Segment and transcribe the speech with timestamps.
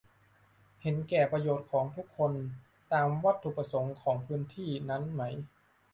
[0.81, 2.31] เห็นแก่ประโยชน์ของทุกคน
[2.93, 5.21] ตามวัตถุประสงค์ของพื้นที่นั้นไหม